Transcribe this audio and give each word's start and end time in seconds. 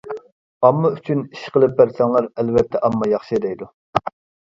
ئامما 0.69 0.91
ئۈچۈن 0.99 1.21
ئىش 1.27 1.45
قىلىپ 1.59 1.77
بەرسەڭلار 1.83 2.31
ئەلۋەتتە 2.35 2.85
ئامما 2.91 3.15
ياخشى 3.15 3.43
دەيدۇ. 3.49 3.73